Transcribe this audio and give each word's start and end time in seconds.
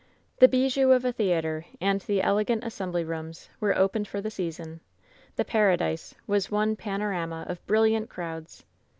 "The 0.39 0.47
bijou 0.47 0.89
of 0.93 1.05
a 1.05 1.11
theater 1.13 1.63
and 1.79 2.01
the 2.01 2.23
elegant 2.23 2.63
assembly 2.63 3.03
rooms 3.03 3.49
were 3.59 3.77
opened 3.77 4.07
for 4.07 4.19
the 4.19 4.31
season. 4.31 4.79
The 5.35 5.45
^paradise' 5.45 6.15
was 6.25 6.49
one 6.49 6.75
panorama 6.75 7.45
of 7.47 7.63
brilliant 7.67 8.09
crowds. 8.09 8.63